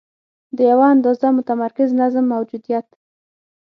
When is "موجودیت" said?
2.33-2.87